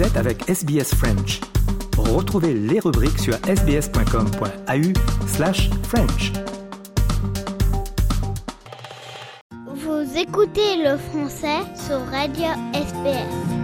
[0.00, 1.40] Vous êtes avec SBS French.
[1.98, 6.32] Retrouvez les rubriques sur sbs.com.au slash French.
[9.66, 13.59] Vous écoutez le français sur Radio SBS.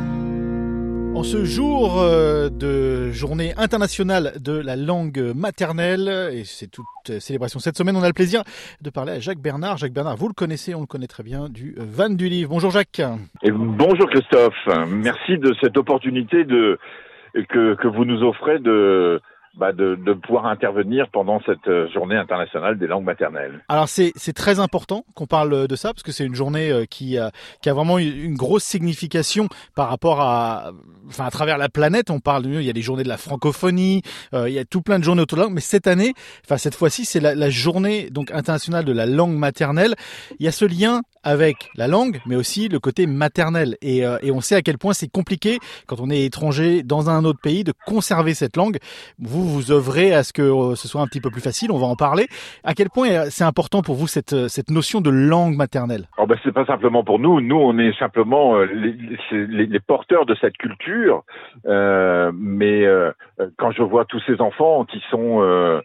[1.16, 7.58] En ce jour euh, de journée internationale de la langue maternelle, et c'est toute célébration
[7.58, 8.42] cette semaine, on a le plaisir
[8.82, 9.78] de parler à Jacques Bernard.
[9.78, 12.50] Jacques Bernard, vous le connaissez, on le connaît très bien, du Van du Livre.
[12.50, 13.00] Bonjour Jacques.
[13.42, 14.68] Bonjour Christophe.
[14.88, 19.18] Merci de cette opportunité que vous nous offrez de,
[19.56, 23.64] bah, de, de, pouvoir intervenir pendant cette euh, journée internationale des langues maternelles.
[23.68, 27.16] Alors c'est très important qu'on parle de ça parce que c'est une journée euh, qui
[27.16, 27.30] a,
[27.62, 30.72] qui a vraiment une grosse signification par rapport à,
[31.08, 32.10] enfin à travers la planète.
[32.10, 34.02] On parle, il y a les journées de la francophonie,
[34.34, 36.12] euh, il y a tout plein de journées autour de la langue, mais cette année,
[36.44, 39.94] enfin cette fois-ci, c'est la, la, journée donc internationale de la langue maternelle.
[40.38, 43.76] Il y a ce lien avec la langue, mais aussi le côté maternel.
[43.82, 47.24] Et, et on sait à quel point c'est compliqué quand on est étranger dans un
[47.24, 48.78] autre pays de conserver cette langue.
[49.18, 51.78] Vous vous œuvrez à ce que euh, ce soit un petit peu plus facile, on
[51.78, 52.26] va en parler.
[52.64, 56.08] À quel point euh, c'est important pour vous cette, euh, notion de langue maternelle?
[56.18, 60.56] Oh ben, C'est pas simplement pour nous, nous on est simplement les, porteurs de cette
[60.56, 61.22] culture,
[61.66, 63.12] euh, mais euh,
[63.56, 65.80] quand je vois tous ces enfants qui sont euh,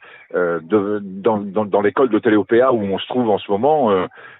[0.63, 3.91] dans, dans l'école de Téléopéa où on se trouve en ce moment,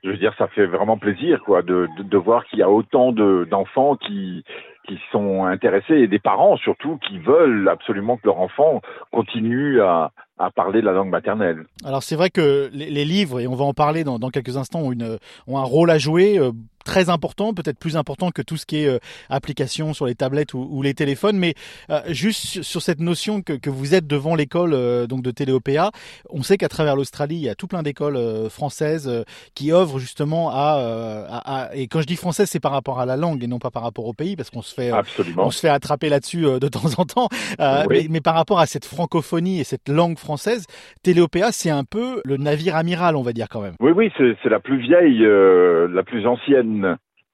[0.04, 2.70] je veux dire ça fait vraiment plaisir quoi de, de, de voir qu'il y a
[2.70, 4.44] autant d'enfants qui
[4.88, 8.82] qui sont intéressés et des parents surtout qui veulent absolument que leur enfant
[9.12, 11.66] continue à, à parler la langue maternelle.
[11.86, 14.80] Alors c'est vrai que les, livres, et on va en parler dans, dans quelques instants,
[14.80, 16.40] ont, une, ont un rôle à jouer.
[16.82, 20.16] Euh, très important, peut-être plus important que tout ce qui est euh, application sur les
[20.16, 21.54] tablettes ou, ou les téléphones, mais
[21.90, 25.92] euh, juste sur cette notion que, que vous êtes devant l'école euh, donc de Téléopéa,
[26.30, 29.24] on sait qu'à travers l'Australie, il y a tout plein d'écoles euh, françaises euh,
[29.56, 33.06] qui œuvrent justement à, à, à, et quand je dis française, c'est par rapport à
[33.06, 35.46] la langue et non pas par rapport au pays, parce qu'on se fait Absolument.
[35.46, 37.86] on se fait attraper là-dessus de temps en temps, oui.
[37.90, 40.66] mais, mais, par rapport à cette francophonie et cette langue française,
[41.04, 43.76] Téléopéa, c'est un peu le navire amiral, on va dire quand même.
[43.80, 46.71] Oui, oui, c'est la plus vieille, la plus ancienne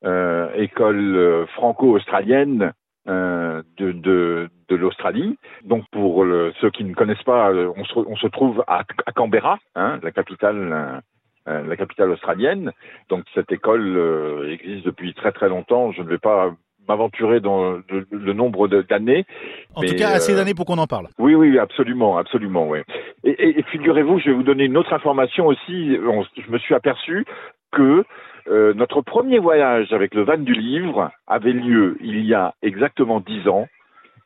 [0.03, 2.73] euh, école euh, franco-australienne
[3.07, 5.37] euh, de, de, de l'Australie.
[5.63, 9.11] Donc pour le, ceux qui ne connaissent pas, on se, on se trouve à, à
[9.11, 11.01] Canberra, hein, la capitale.
[11.49, 12.73] Euh, la capitale australienne.
[13.07, 13.85] Donc cette école
[14.51, 15.93] existe depuis très très longtemps.
[15.93, 16.51] Je ne vais pas
[16.89, 19.25] m'aventurer dans le, le nombre d'années.
[19.73, 21.07] En mais, tout cas, assez d'années pour qu'on en parle.
[21.17, 22.79] Oui, oui, absolument, absolument, oui.
[23.23, 25.97] Et, et, et figurez-vous, je vais vous donner une autre information aussi.
[26.05, 27.25] On, je me suis aperçu
[27.71, 28.03] que
[28.49, 33.19] euh, notre premier voyage avec le van du livre avait lieu il y a exactement
[33.19, 33.67] dix ans,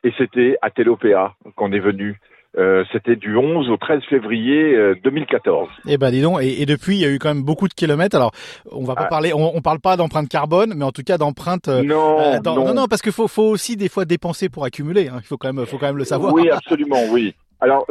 [0.04, 2.18] et c'était à Telopéa qu'on est venu.
[2.58, 5.70] Euh, c'était du 11 au 13 février euh, 2014.
[5.88, 7.72] Eh ben dis donc, et, et, depuis il y a eu quand même beaucoup de
[7.72, 8.14] kilomètres.
[8.14, 8.32] Alors
[8.70, 9.08] on va pas ah.
[9.08, 11.68] parler, on, on, parle pas d'empreinte carbone, mais en tout cas d'empreinte.
[11.68, 15.08] Euh, non, non, non, non, parce qu'il faut, faut aussi des fois dépenser pour accumuler.
[15.08, 15.20] Hein.
[15.22, 16.34] Il faut quand même, faut quand même le savoir.
[16.34, 17.34] Oui, absolument, oui.
[17.62, 17.86] Alors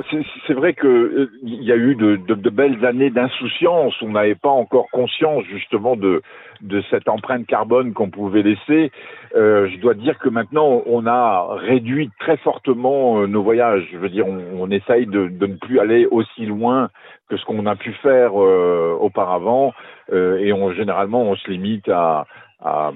[0.48, 3.94] c'est vrai que euh, y a eu de, de, de belles années d'insouciance.
[4.02, 6.22] On n'avait pas encore conscience justement de
[6.60, 8.92] de cette empreinte carbone qu'on pouvait laisser.
[9.34, 13.88] Euh, je dois dire que maintenant on a réduit très fortement euh, nos voyages.
[13.94, 16.90] Je veux dire, on, on essaye de, de, ne plus aller aussi loin
[17.30, 19.74] que ce qu'on a pu faire euh, auparavant,
[20.12, 22.26] euh, et on généralement on se limite à
[22.64, 22.92] à,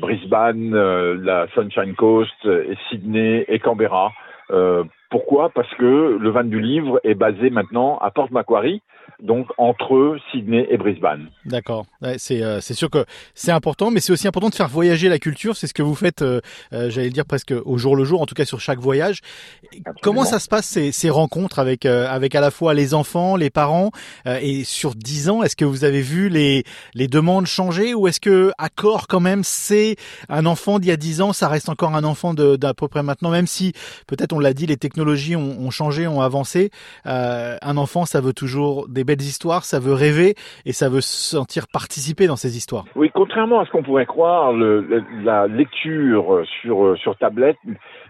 [0.00, 2.48] Brisbane, la Sunshine Coast,
[2.88, 4.12] Sydney et Canberra.
[4.50, 5.50] Euh, pourquoi?
[5.50, 8.82] Parce que le van du livre est basé maintenant à Port Macquarie,
[9.22, 11.28] donc entre Sydney et Brisbane.
[11.46, 11.86] D'accord.
[12.02, 15.18] Ouais, c'est euh, sûr que c'est important, mais c'est aussi important de faire voyager la
[15.18, 15.56] culture.
[15.56, 16.40] C'est ce que vous faites, euh,
[16.72, 19.20] euh, j'allais dire presque au jour le jour, en tout cas sur chaque voyage.
[19.64, 19.94] Absolument.
[20.02, 23.36] Comment ça se passe ces, ces rencontres avec euh, avec à la fois les enfants,
[23.36, 23.90] les parents
[24.26, 28.08] euh, et sur dix ans, est-ce que vous avez vu les les demandes changer ou
[28.08, 29.96] est-ce que accord quand même c'est
[30.28, 33.02] un enfant d'il y a dix ans, ça reste encore un enfant d'à peu près
[33.02, 33.72] maintenant, même si
[34.06, 36.70] peut-être on l'a dit, les technologies ont, ont changé, ont avancé.
[37.06, 40.34] Euh, un enfant, ça veut toujours des belles histoires, ça veut rêver
[40.64, 42.84] et ça veut se sentir participer dans ces histoires.
[42.94, 47.58] Oui, contrairement à ce qu'on pourrait croire, la lecture sur, sur tablette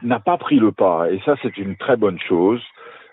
[0.03, 1.11] n'a pas pris le pas.
[1.11, 2.61] Et ça, c'est une très bonne chose.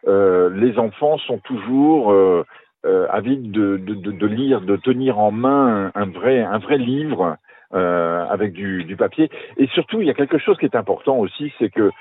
[0.07, 2.45] Euh, les enfants sont toujours euh,
[2.85, 7.35] euh, avides de, lire, de tenir en main un vrai, un vrai livre
[7.73, 9.29] euh, avec du, papier.
[9.57, 11.91] Et surtout, il y a quelque chose qui est important aussi, c'est que euh,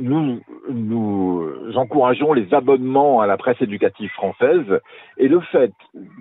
[0.00, 4.80] nous, nous encourageons les abonnements à la presse éducative française.
[5.18, 5.72] Et le fait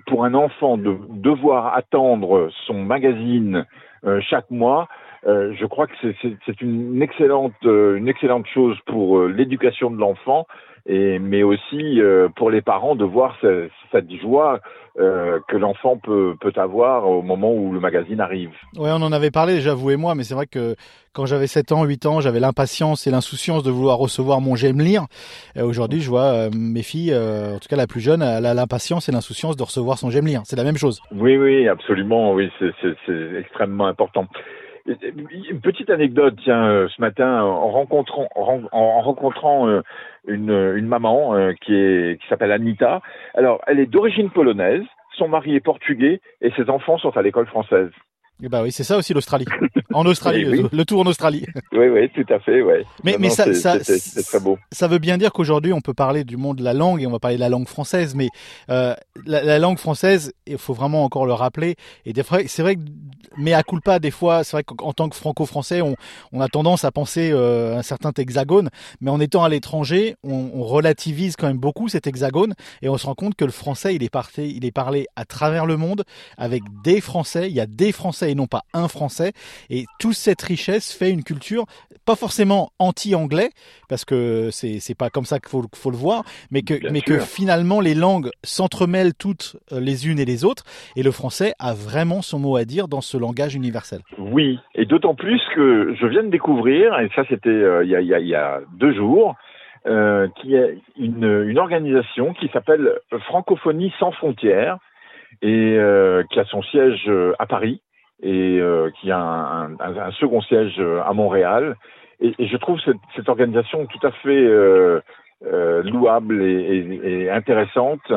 [0.06, 3.66] pour un enfant de devoir attendre son magazine
[4.06, 4.88] euh, chaque mois,
[5.26, 9.98] euh, je crois que c'est une excellente, euh, une excellente chose pour euh, l'éducation de
[9.98, 10.46] l'enfant
[10.88, 12.00] et mais aussi
[12.36, 13.38] pour les parents de voir
[13.92, 14.60] cette joie
[15.00, 18.50] euh, que l'enfant peut, peut avoir au moment où le magazine arrive.
[18.76, 20.76] Ouais, on en avait parlé déjà, vous et moi, mais c'est vrai que
[21.14, 24.80] quand j'avais 7 ans, 8 ans, j'avais l'impatience et l'insouciance de vouloir recevoir mon J'aime
[24.80, 25.06] lire.
[25.56, 28.56] Aujourd'hui, je vois euh, mes filles, euh, en tout cas la plus jeune, elle a
[28.56, 30.42] l'impatience et l'insouciance de recevoir son J'aime lire.
[30.46, 31.00] C'est la même chose.
[31.12, 32.34] Oui, oui, absolument.
[32.34, 34.26] Oui, c'est extrêmement important.
[34.88, 39.82] Une petite anecdote, tiens, ce matin, en rencontrant, en rencontrant
[40.28, 43.02] une, une maman euh, qui est qui s'appelle Anita.
[43.34, 44.84] Alors, elle est d'origine polonaise,
[45.18, 47.90] son mari est portugais et ses enfants sont à l'école française.
[48.40, 49.48] Et eh bah ben oui, c'est ça aussi l'Australie.
[49.92, 51.44] En Australie, le, tour en Australie.
[51.72, 52.86] Oui, oui, tout à fait, ouais.
[53.04, 54.60] Mais, mais ça, ça, c'est très beau.
[54.72, 57.12] Ça veut bien dire qu'aujourd'hui, on peut parler du monde de la langue et on
[57.12, 58.30] va parler de la langue française, mais
[58.70, 58.94] euh,
[59.26, 61.78] la, la, langue française, il faut vraiment encore le rappeler.
[62.06, 62.82] Et des fois, c'est vrai que,
[63.38, 65.96] mais à culpa, des fois, c'est vrai qu'en tant que franco-français, on,
[66.32, 68.70] on, a tendance à penser euh, un certain hexagone,
[69.02, 72.54] mais en étant à l'étranger, on, on, relativise quand même beaucoup cet hexagone
[72.84, 75.26] et on se rend compte que le français, il est, parlé, il est parlé à
[75.26, 76.04] travers le monde
[76.38, 77.50] avec des Français.
[77.50, 79.34] Il y a des Français et non pas un français.
[79.70, 81.66] Et toute cette richesse fait une culture
[82.08, 83.50] pas forcément anti-anglais,
[83.90, 87.02] parce que c'est c'est pas comme ça qu'il faut, faut le voir, mais que mais
[87.02, 90.64] que finalement les langues s'entremêlent toutes euh, les unes et les autres,
[90.96, 94.00] et le français a vraiment son mot à dire dans ce langage universel.
[94.18, 97.96] Oui, et d'autant plus que je viens de découvrir, et ça c'était euh, il, y
[97.96, 99.36] a, il, y a, il y a deux jours,
[99.86, 104.78] euh, qui est une, une organisation qui s'appelle Francophonie sans frontières
[105.42, 107.82] et euh, qui a son siège à Paris
[108.22, 111.76] et euh, qui a un, un, un, second siège euh, à Montréal.
[112.20, 115.00] Et, et je trouve cette, cette, organisation tout à fait euh,
[115.46, 118.12] euh, louable et, et, et, intéressante.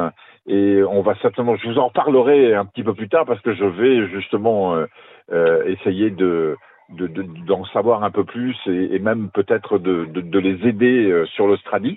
[0.47, 3.55] Et on va certainement, je vous en reparlerai un petit peu plus tard parce que
[3.55, 4.75] je vais justement
[5.31, 6.57] euh, essayer de
[6.89, 11.97] d'en de, savoir un peu plus et, même peut-être de, de, les aider sur l'Australie.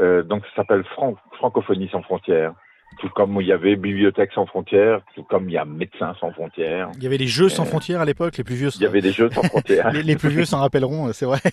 [0.00, 2.54] donc ça s'appelle Fran Francophonie sans frontières
[2.98, 6.30] tout comme il y avait Bibliothèque sans frontières, tout comme il y a Médecins sans
[6.32, 6.90] frontières.
[6.96, 8.70] Il y avait les Jeux sans euh, frontières à l'époque, les plus vieux.
[8.76, 9.90] Il y avait des Jeux sans frontières.
[9.92, 11.40] les, plus vieux s'en rappelleront, c'est vrai.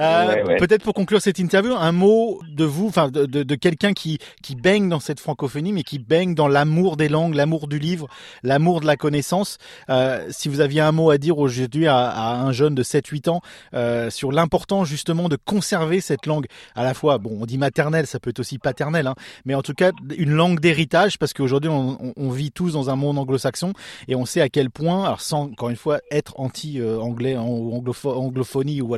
[0.00, 3.92] Euh, Peut-être pour conclure cette interview, un mot de vous, enfin de, de, de quelqu'un
[3.92, 7.78] qui qui baigne dans cette francophonie, mais qui baigne dans l'amour des langues, l'amour du
[7.78, 8.08] livre,
[8.42, 9.58] l'amour de la connaissance.
[9.90, 13.30] Euh, si vous aviez un mot à dire aujourd'hui à, à un jeune de 7-8
[13.30, 13.40] ans
[13.74, 18.06] euh, sur l'importance justement de conserver cette langue, à la fois, bon, on dit maternelle,
[18.06, 19.14] ça peut être aussi paternelle, hein,
[19.44, 22.96] mais en tout cas une langue des héritage parce qu'aujourd'hui on, vit tous dans un
[22.96, 23.74] monde anglo-saxon
[24.08, 28.80] et on sait à quel point, alors sans encore une fois être anti-anglais ou anglophonie
[28.80, 28.96] ou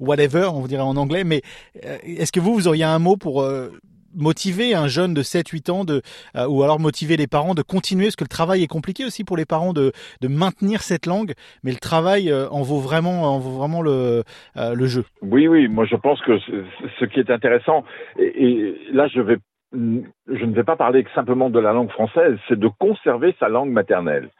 [0.00, 1.42] whatever, on dirait en anglais, mais
[1.84, 3.70] euh, est-ce que vous, vous auriez un mot pour euh,
[4.14, 6.02] motiver un jeune de 7-8 ans de,
[6.36, 8.06] euh, ou alors motiver les parents de continuer?
[8.06, 9.92] Parce que le travail est compliqué aussi pour les parents de,
[10.22, 11.32] maintenir cette langue
[11.64, 14.24] mais le travail en vaut vraiment en vaut vraiment le,
[14.86, 15.04] jeu.
[15.22, 16.38] Oui oui, moi je pense que
[17.00, 17.84] ce qui est intéressant
[18.18, 19.38] et là je vais
[19.72, 23.70] je ne vais pas parler simplement de la langue française, c'est de conserver sa langue
[23.70, 24.30] maternelle.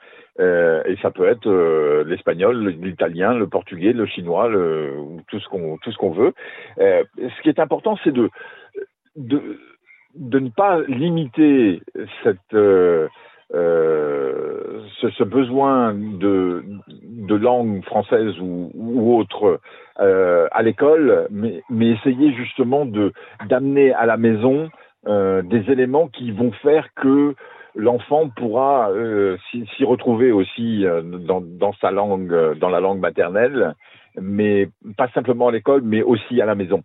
[0.41, 4.95] Euh, et ça peut être euh, l'espagnol, l'italien, le portugais, le chinois, le,
[5.27, 6.33] tout ce qu'on tout ce qu'on veut.
[6.79, 8.31] Euh, ce qui est important, c'est de,
[9.17, 9.59] de
[10.15, 11.83] de ne pas limiter
[12.23, 13.09] cette euh,
[13.55, 16.65] euh, ce, ce, besoin de,
[17.03, 19.61] de langue française ou, ou autre
[20.01, 23.13] euh, à l'école, mais, mais essayer justement de
[23.49, 24.71] d'amener à la maison
[25.07, 27.35] euh, des éléments qui vont faire que
[27.75, 33.75] l'enfant pourra euh, s'y retrouver aussi euh, dans, dans, sa langue, dans la langue maternelle,
[34.21, 36.83] mais pas simplement à l'école, mais aussi à la maison.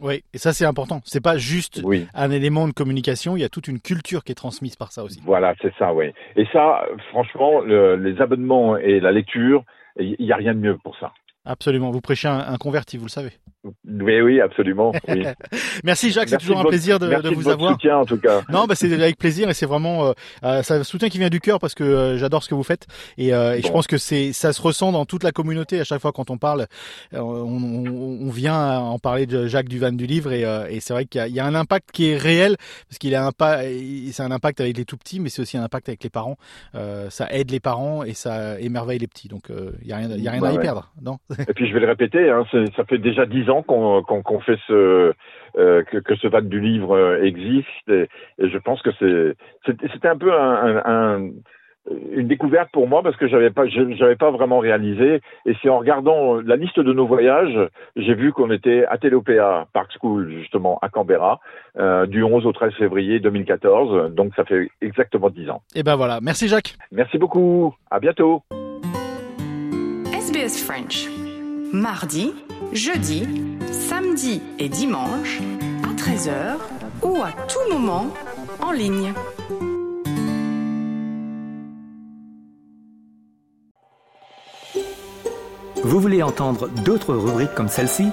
[0.00, 1.00] Oui, et ça c'est important.
[1.04, 2.06] C'est pas juste oui.
[2.14, 5.04] un élément de communication, il y a toute une culture qui est transmise par ça
[5.04, 5.20] aussi.
[5.24, 6.06] Voilà, c'est ça, oui.
[6.36, 9.62] Et ça, franchement, le, les abonnements et la lecture,
[9.98, 11.12] il n'y a rien de mieux pour ça.
[11.44, 13.32] Absolument, vous prêchez un, un converti, vous le savez.
[13.90, 14.92] Oui, oui, absolument.
[15.08, 15.24] Oui.
[15.84, 17.72] Merci Jacques, c'est toujours un plaisir de, de vous de avoir.
[17.72, 18.42] soutien en tout cas.
[18.48, 20.12] Non, bah c'est avec plaisir et c'est vraiment euh,
[20.44, 22.86] euh un soutien qui vient du cœur parce que euh, j'adore ce que vous faites
[23.18, 23.68] et, euh, et bon.
[23.68, 26.30] je pense que c'est ça se ressent dans toute la communauté à chaque fois quand
[26.30, 26.66] on parle,
[27.14, 30.80] euh, on, on, on, vient en parler de Jacques Duvan du livre et, euh, et
[30.80, 32.56] c'est vrai qu'il y, y, a un impact qui est réel
[32.88, 33.62] parce qu'il a un pas,
[34.12, 36.36] c'est un impact avec les tout petits, mais c'est aussi un impact avec les parents.
[37.08, 39.50] ça aide les parents et ça émerveille les petits, donc
[39.82, 40.62] il y a rien, il y a rien bah à y ouais.
[40.62, 41.18] perdre, non?
[41.48, 42.44] Et puis je vais le répéter, hein,
[42.76, 45.12] ça fait déjà dix ans qu'on qu qu fait ce
[45.58, 48.08] euh, que, que, ce VAT du livre euh, existe et,
[48.38, 49.36] et je pense que c'est
[49.92, 51.30] c'était un peu un, un, un,
[52.12, 55.78] une découverte pour moi parce que j'avais pas j'avais pas vraiment réalisé et c'est en
[55.78, 57.58] regardant la liste de nos voyages
[57.96, 61.40] j'ai vu qu'on était à Telopea Park School justement à Canberra
[61.78, 65.62] euh, du 11 au 13 février 2014 donc ça fait exactement 10 ans.
[65.74, 66.76] Et ben voilà, merci Jacques.
[66.92, 67.74] Merci beaucoup.
[67.90, 68.42] À bientôt.
[70.12, 71.08] SBS French.
[71.72, 72.32] Mardi,
[72.72, 73.26] jeudi,
[73.70, 75.40] samedi et dimanche
[75.96, 76.56] 13h
[77.02, 78.06] ou à tout moment
[78.60, 79.12] en ligne.
[85.82, 88.08] Vous voulez entendre d'autres rubriques comme celle-ci?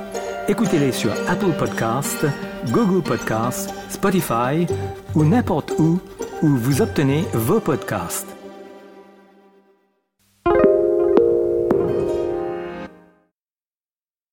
[0.48, 2.26] Écoutez-les sur Apple Podcasts,
[2.72, 4.66] Google Podcasts, Spotify
[5.16, 6.00] ou n'importe où
[6.42, 8.37] où vous obtenez vos podcasts.